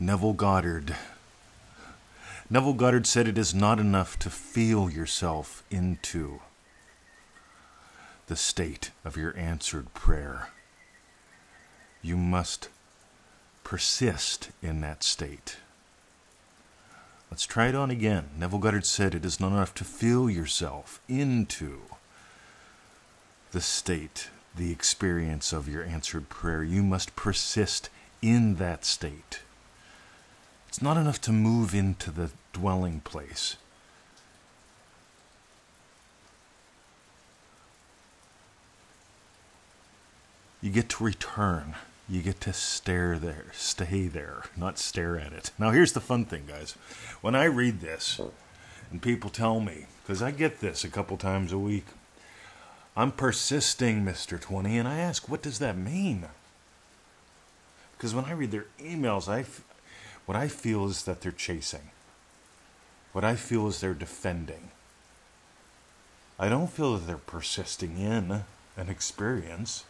[0.00, 0.94] Neville Goddard.
[2.48, 6.38] Neville Goddard said it is not enough to feel yourself into
[8.28, 10.50] the state of your answered prayer.
[12.00, 12.68] You must
[13.64, 15.56] persist in that state.
[17.28, 18.28] Let's try it on again.
[18.38, 21.80] Neville Goddard said it is not enough to feel yourself into
[23.50, 26.62] the state, the experience of your answered prayer.
[26.62, 27.90] You must persist
[28.22, 29.40] in that state.
[30.68, 33.56] It's not enough to move into the dwelling place.
[40.60, 41.74] You get to return.
[42.08, 45.50] You get to stare there, stay there, not stare at it.
[45.58, 46.72] Now, here's the fun thing, guys.
[47.20, 48.18] When I read this,
[48.90, 51.84] and people tell me, because I get this a couple times a week,
[52.96, 54.40] I'm persisting, Mr.
[54.40, 56.24] 20, and I ask, what does that mean?
[57.96, 59.44] Because when I read their emails, I,
[60.28, 61.88] what I feel is that they're chasing.
[63.12, 64.68] What I feel is they're defending.
[66.38, 68.44] I don't feel that they're persisting in
[68.76, 69.84] an experience.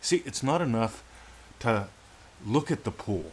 [0.00, 1.04] See, it's not enough
[1.60, 1.88] to
[2.46, 3.30] look at the pool.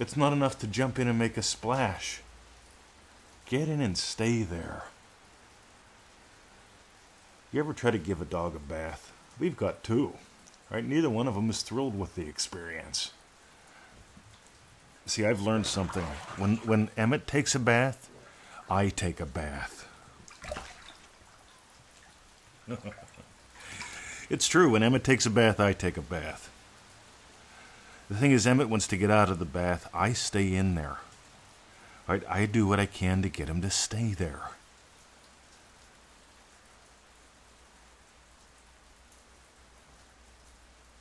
[0.00, 2.22] It's not enough to jump in and make a splash.
[3.48, 4.86] Get in and stay there.
[7.52, 9.12] You ever try to give a dog a bath?
[9.38, 10.14] We've got two,
[10.72, 10.84] right?
[10.84, 13.12] Neither one of them is thrilled with the experience.
[15.06, 16.02] See, I've learned something.
[16.36, 18.10] When when Emmett takes a bath,
[18.68, 19.88] I take a bath.
[24.30, 24.70] it's true.
[24.70, 26.50] When Emmett takes a bath, I take a bath.
[28.08, 29.88] The thing is, Emmett wants to get out of the bath.
[29.94, 30.98] I stay in there.
[32.08, 32.22] Right?
[32.28, 34.50] I do what I can to get him to stay there.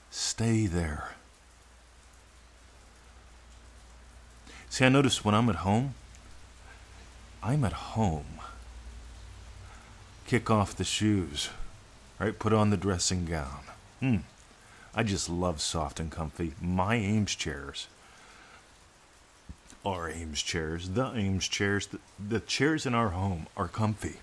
[0.10, 1.12] Stay there.
[4.76, 5.94] See, I notice when I'm at home,
[7.42, 8.42] I'm at home.
[10.28, 11.50] Kick off the shoes,
[12.20, 12.38] right?
[12.38, 13.62] Put on the dressing gown.
[14.02, 14.18] Hmm.
[14.94, 16.56] I just love soft and comfy.
[16.62, 17.88] My Eames chairs.
[19.86, 24.18] Our Eames chairs, the Eames chairs, the, the chairs in our home are comfy.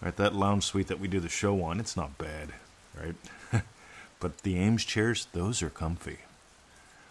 [0.00, 2.54] Right, that lounge suite that we do the show on, it's not bad,
[2.98, 3.62] right?
[4.20, 6.20] but the Eames chairs, those are comfy.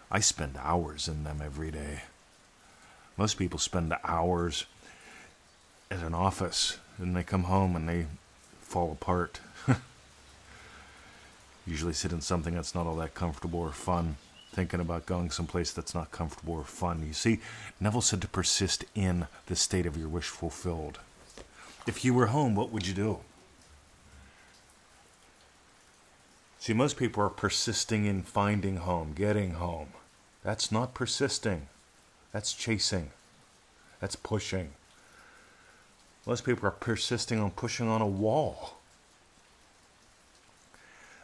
[0.10, 2.04] I spend hours in them every day.
[3.18, 4.66] Most people spend hours
[5.92, 8.06] at an office and they come home and they
[8.62, 9.40] fall apart.
[11.68, 14.18] Usually sit in something that's not all that comfortable or fun,
[14.54, 17.04] thinking about going someplace that's not comfortable or fun.
[17.06, 17.40] You see,
[17.80, 21.00] Neville said to persist in the state of your wish fulfilled.
[21.86, 23.20] If you were home, what would you do?
[26.60, 29.88] See, most people are persisting in finding home, getting home.
[30.48, 31.68] That's not persisting.
[32.32, 33.12] That's chasing.
[34.00, 34.70] That's pushing.
[36.26, 38.78] Most people are persisting on pushing on a wall.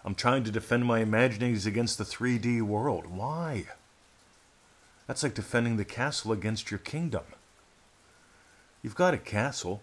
[0.04, 3.06] I'm trying to defend my imaginings against the 3D world.
[3.06, 3.68] Why?
[5.08, 7.24] That's like defending the castle against your kingdom.
[8.82, 9.82] You've got a castle.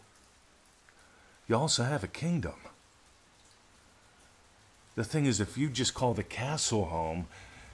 [1.48, 2.56] You also have a kingdom.
[4.96, 7.26] The thing is, if you just call the castle home,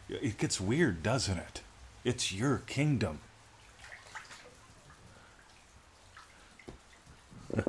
[0.08, 1.62] it gets weird, doesn't it?
[2.04, 3.20] It's your kingdom.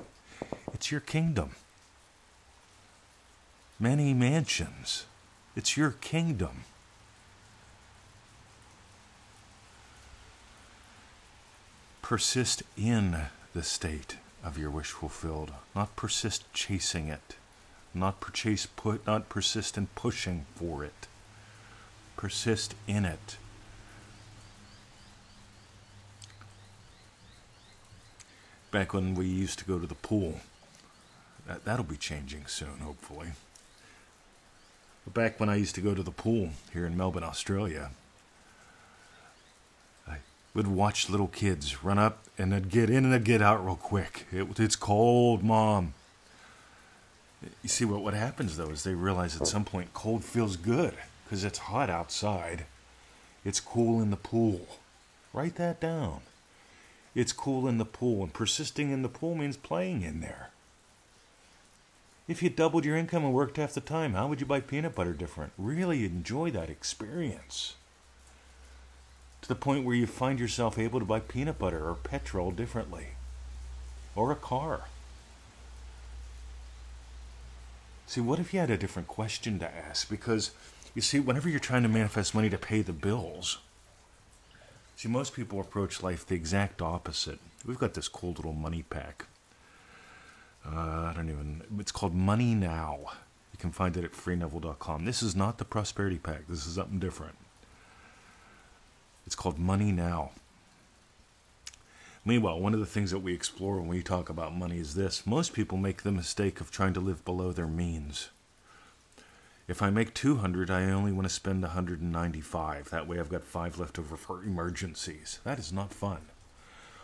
[0.74, 1.52] it's your kingdom
[3.80, 5.06] many mansions.
[5.56, 6.64] It's your kingdom.
[12.02, 17.36] Persist in the state of your wish fulfilled, not persist chasing it,
[17.94, 21.08] not chase put, not persist in pushing for it.
[22.18, 23.38] Persist in it.
[28.72, 30.42] Back when we used to go to the pool,
[31.48, 33.30] that, that'll be changing soon, hopefully.
[35.06, 37.92] But back when I used to go to the pool here in Melbourne, Australia,
[40.08, 40.18] I
[40.56, 43.76] would watch little kids run up and they'd get in and they'd get out real
[43.76, 44.26] quick.
[44.32, 45.94] It, it's cold, mom.
[47.62, 50.96] You see, what, what happens though is they realize at some point cold feels good
[51.28, 52.64] because it's hot outside.
[53.44, 54.66] It's cool in the pool.
[55.34, 56.22] Write that down.
[57.14, 60.52] It's cool in the pool, and persisting in the pool means playing in there.
[62.30, 64.96] If you doubled your income and worked half the time, how would you buy peanut
[64.96, 65.52] butter different?
[65.58, 67.76] Really enjoy that experience.
[69.42, 73.08] To the point where you find yourself able to buy peanut butter or petrol differently.
[74.16, 74.86] Or a car.
[78.08, 80.10] See, what if you had a different question to ask?
[80.10, 80.52] Because,
[80.98, 83.60] you see, whenever you're trying to manifest money to pay the bills,
[84.98, 87.38] See, most people approach life the exact opposite.
[87.64, 89.28] We've got this cool little money pack.
[90.66, 91.62] Uh, I don't even.
[91.80, 93.12] It's called Money Now.
[93.54, 95.06] You can find it at freeneville.com.
[95.06, 96.48] This is not the prosperity pack.
[96.50, 97.36] This is something different.
[99.28, 100.32] It's called Money Now.
[102.26, 105.28] Meanwhile, one of the things that we explore when we talk about money is this
[105.28, 108.30] most people make the mistake of trying to live below their means.
[109.68, 112.90] If I make 200, I only want to spend 195.
[112.90, 115.40] That way I've got 5 left over for emergencies.
[115.44, 116.22] That is not fun.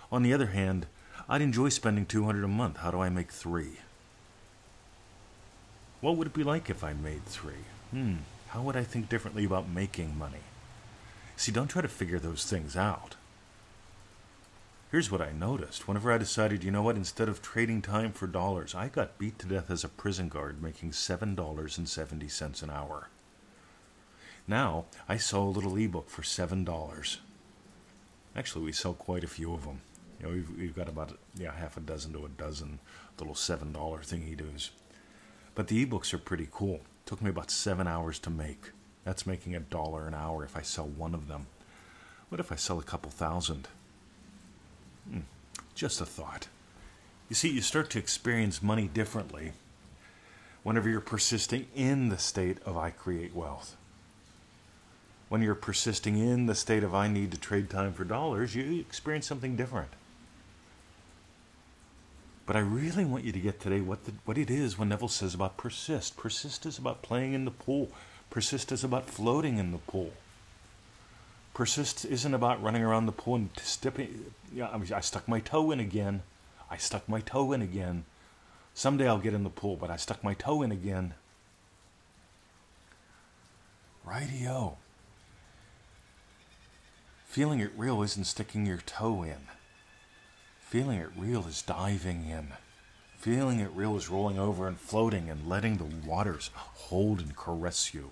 [0.09, 0.87] On the other hand,
[1.27, 2.77] I'd enjoy spending 200 a month.
[2.77, 3.79] How do I make 3?
[5.99, 7.53] What would it be like if I made 3?
[7.91, 8.15] Hmm,
[8.49, 10.45] how would I think differently about making money?
[11.35, 13.15] See, don't try to figure those things out.
[14.93, 15.87] Here's what I noticed.
[15.87, 19.39] Whenever I decided, you know what, instead of trading time for dollars, I got beat
[19.39, 23.09] to death as a prison guard making $7.70 an hour.
[24.47, 27.17] Now, I sell a little ebook for $7.
[28.35, 29.81] Actually, we sell quite a few of them.
[30.19, 32.77] You know, we've, we've got about yeah half a dozen to a dozen
[33.17, 34.69] little $7 thingy doos.
[35.55, 36.81] But the ebooks are pretty cool.
[37.07, 38.69] Took me about seven hours to make.
[39.05, 41.47] That's making a dollar an hour if I sell one of them.
[42.29, 43.67] What if I sell a couple thousand?
[45.75, 46.47] Just a thought.
[47.29, 49.53] You see, you start to experience money differently
[50.61, 53.75] whenever you're persisting in the state of I create wealth.
[55.29, 58.79] When you're persisting in the state of I need to trade time for dollars, you
[58.79, 59.89] experience something different.
[62.45, 65.07] But I really want you to get today what, the, what it is when Neville
[65.07, 66.17] says about persist.
[66.17, 67.89] Persist is about playing in the pool,
[68.29, 70.11] persist is about floating in the pool.
[71.53, 74.33] Persist isn't about running around the pool and stepping.
[74.53, 76.23] Yeah, I, mean, I stuck my toe in again.
[76.69, 78.05] I stuck my toe in again.
[78.73, 81.13] Someday I'll get in the pool, but I stuck my toe in again.
[84.07, 84.77] Rightio.
[87.25, 89.47] Feeling it real isn't sticking your toe in.
[90.59, 92.49] Feeling it real is diving in.
[93.17, 97.93] Feeling it real is rolling over and floating and letting the waters hold and caress
[97.93, 98.11] you.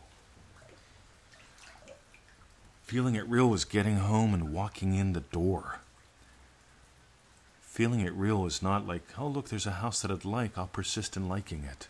[2.92, 5.80] Feeling it real was getting home and walking in the door.
[7.62, 10.68] Feeling it real is not like, oh, look, there's a house that I'd like, I'll
[10.68, 11.88] persist in liking it.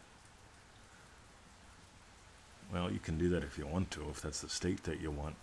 [2.71, 5.09] Well, you can do that if you want to, if that's the state that you
[5.09, 5.38] want.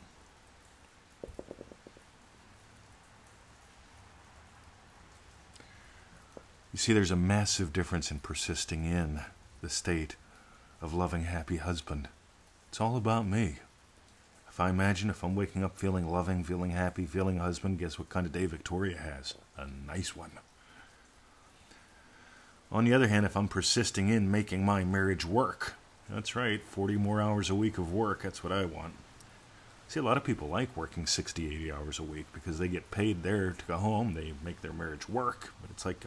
[6.72, 9.22] You see, there's a massive difference in persisting in
[9.61, 10.14] the state
[10.81, 12.06] of loving, happy husband.
[12.69, 13.56] It's all about me.
[14.58, 18.08] If I imagine if I'm waking up feeling loving, feeling happy, feeling husband, guess what
[18.08, 19.37] kind of day Victoria has?
[19.56, 20.32] A nice one.
[22.72, 25.75] On the other hand, if I'm persisting in making my marriage work,
[26.10, 28.94] that's right, 40 more hours a week of work, that's what I want.
[29.87, 32.90] See, a lot of people like working 60, 80 hours a week because they get
[32.90, 34.14] paid there to go home.
[34.14, 36.04] They make their marriage work, but it's like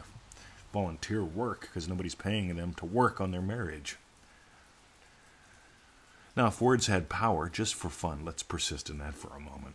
[0.74, 3.96] volunteer work because nobody's paying them to work on their marriage.
[6.34, 9.74] Now, if words had power, just for fun, let's persist in that for a moment.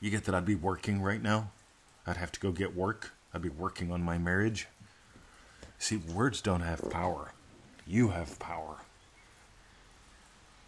[0.00, 1.50] You get that I'd be working right now?
[2.06, 3.12] I'd have to go get work?
[3.32, 4.66] I'd be working on my marriage?
[5.78, 7.32] See, words don't have power.
[7.86, 8.78] You have power.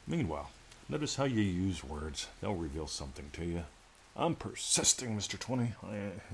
[0.07, 0.51] Meanwhile,
[0.89, 2.29] notice how you use words.
[2.41, 3.65] They'll reveal something to you.
[4.17, 5.39] I'm persisting, Mr.
[5.39, 5.73] 20.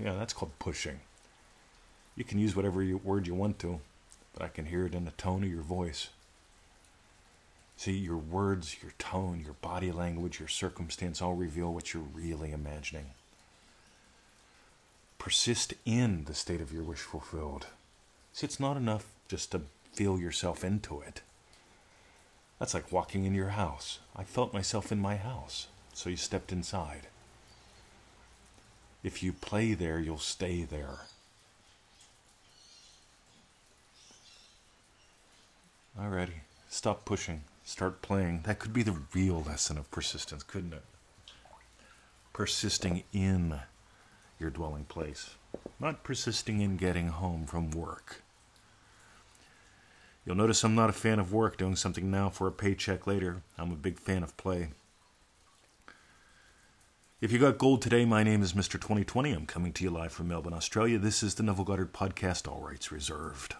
[0.02, 1.00] yeah, that's called pushing.
[2.16, 3.80] You can use whatever word you want to,
[4.32, 6.08] but I can hear it in the tone of your voice.
[7.76, 12.50] See, your words, your tone, your body language, your circumstance all reveal what you're really
[12.50, 13.10] imagining.
[15.18, 17.66] Persist in the state of your wish fulfilled.
[18.32, 21.20] See, it's not enough just to feel yourself into it.
[22.58, 23.98] That's like walking in your house.
[24.14, 27.08] I felt myself in my house, so you stepped inside.
[29.04, 31.00] If you play there, you'll stay there.
[36.00, 37.42] Alrighty, stop pushing.
[37.66, 38.42] Start playing.
[38.44, 40.84] That could be the real lesson of persistence, couldn't it?
[42.32, 43.58] Persisting in
[44.38, 45.30] your dwelling place,
[45.80, 48.22] not persisting in getting home from work.
[50.24, 53.42] You'll notice I'm not a fan of work, doing something now for a paycheck later.
[53.58, 54.68] I'm a big fan of play.
[57.20, 58.74] If you got gold today, my name is Mr.
[58.74, 59.32] 2020.
[59.32, 60.98] I'm coming to you live from Melbourne, Australia.
[60.98, 63.56] This is the Neville Goddard Podcast, all rights reserved.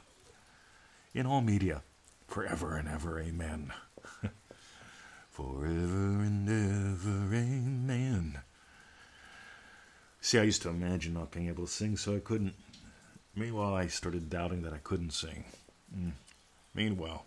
[1.13, 1.83] In all media,
[2.29, 3.73] forever and ever, amen.
[5.31, 8.39] Forever and ever, amen.
[10.21, 12.55] See, I used to imagine not being able to sing, so I couldn't.
[13.35, 15.45] Meanwhile, I started doubting that I couldn't sing.
[15.97, 16.13] Mm.
[16.75, 17.25] Meanwhile,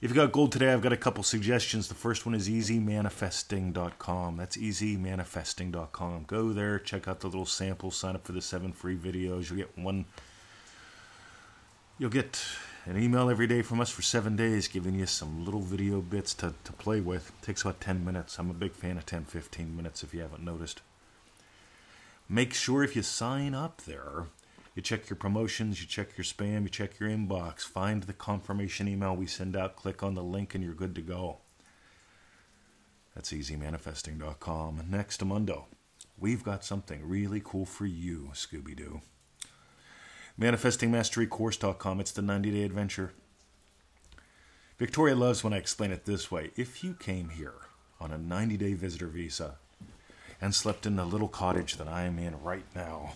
[0.00, 1.88] If you got gold today, I've got a couple suggestions.
[1.88, 4.36] The first one is easymanifesting.com.
[4.38, 6.24] That's easymanifesting.com.
[6.26, 9.50] Go there, check out the little sample, sign up for the seven free videos.
[9.50, 10.06] You'll get one.
[11.98, 12.42] You'll get
[12.86, 16.34] an email every day from us for seven days, giving you some little video bits
[16.34, 17.28] to, to play with.
[17.28, 18.38] It takes about 10 minutes.
[18.38, 20.80] I'm a big fan of 10, 15 minutes if you haven't noticed.
[22.28, 24.26] Make sure if you sign up there
[24.74, 28.86] you check your promotions, you check your spam, you check your inbox, find the confirmation
[28.86, 31.38] email we send out, click on the link, and you're good to go.
[33.14, 34.84] That's easymanifesting.com.
[34.88, 35.64] Next, Amundo.
[36.18, 39.00] We've got something really cool for you, Scooby Doo.
[40.40, 42.00] ManifestingMasteryCourse.com.
[42.00, 43.12] It's the 90 day adventure.
[44.78, 46.50] Victoria loves when I explain it this way.
[46.56, 47.66] If you came here
[48.00, 49.56] on a 90 day visitor visa
[50.40, 53.12] and slept in the little cottage that I am in right now,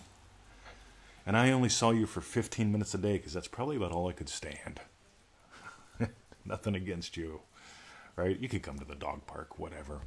[1.25, 4.07] and I only saw you for 15 minutes a day because that's probably about all
[4.07, 4.79] I could stand.
[6.45, 7.41] Nothing against you,
[8.15, 8.39] right?
[8.39, 10.01] You could come to the dog park, whatever.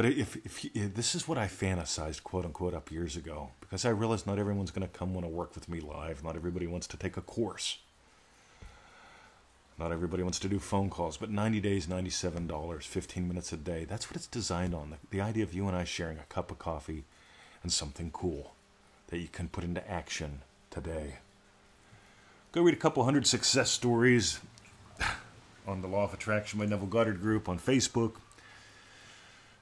[0.00, 3.84] But if, if, if this is what I fantasized, quote unquote, up years ago, because
[3.84, 6.24] I realized not everyone's going to come want to work with me live.
[6.24, 7.76] Not everybody wants to take a course.
[9.78, 13.84] Not everybody wants to do phone calls, but 90 days, $97, 15 minutes a day.
[13.84, 14.88] That's what it's designed on.
[14.88, 17.04] The, the idea of you and I sharing a cup of coffee
[17.62, 18.54] and something cool
[19.08, 20.40] that you can put into action
[20.70, 21.16] today.
[22.52, 24.40] Go read a couple hundred success stories
[25.66, 28.12] on the Law of Attraction by Neville Goddard group on Facebook.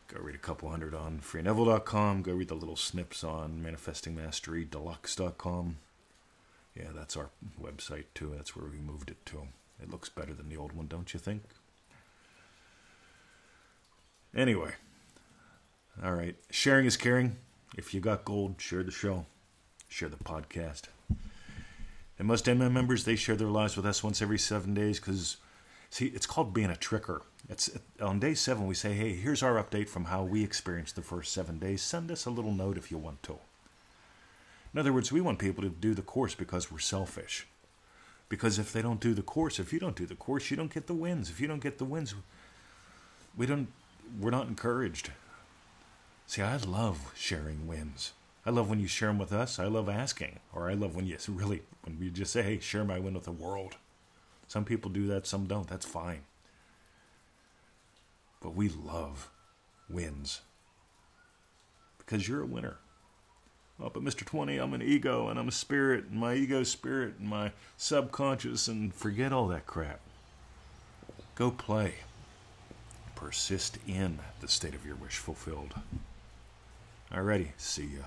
[0.09, 2.23] Go read a couple hundred on freeneville.com.
[2.23, 5.77] Go read the little snips on manifestingmasterydeluxe.com.
[6.75, 8.33] Yeah, that's our website too.
[8.35, 9.49] That's where we moved it to.
[9.83, 11.43] It looks better than the old one, don't you think?
[14.35, 14.73] Anyway,
[16.03, 16.37] all right.
[16.51, 17.37] Sharing is caring.
[17.77, 19.27] If you got gold, share the show
[19.89, 20.83] share the podcast.
[22.19, 25.39] And most MM members, they share their lives with us once every seven days because,
[25.91, 27.23] see, it's called being a tricker.
[27.49, 31.03] It's on day seven we say, hey, here's our update from how we experienced the
[31.03, 31.81] first seven days.
[31.81, 33.39] Send us a little note if you want to.
[34.75, 37.47] In other words, we want people to do the course because we're selfish.
[38.29, 40.73] Because if they don't do the course, if you don't do the course, you don't
[40.73, 41.31] get the wins.
[41.31, 42.15] If you don't get the wins,
[43.35, 43.69] we don't.
[44.21, 45.13] We're not encouraged.
[46.27, 48.13] See, I love sharing wins.
[48.45, 49.59] I love when you share them with us.
[49.59, 52.85] I love asking, or I love when you really when we just say, "Hey, share
[52.85, 53.77] my win with the world."
[54.47, 55.69] Some people do that, some don't.
[55.69, 56.21] That's fine.
[58.41, 59.31] But we love
[59.89, 60.43] wins
[61.99, 62.79] because you're a winner.
[63.81, 64.25] Oh, but Mr.
[64.25, 68.67] 20, I'm an ego and I'm a spirit, and my ego spirit and my subconscious,
[68.67, 70.01] and forget all that crap.
[71.37, 71.95] Go play.
[73.15, 75.75] Persist in the state of your wish fulfilled.
[77.13, 78.05] Alrighty, see ya.